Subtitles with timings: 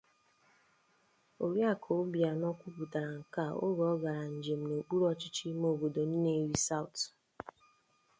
[1.45, 7.03] Oriakụ Obianọ kwupụtara nke a oge ọ gara njem n'okpuruọchịchị ime obodo 'Nnewi South'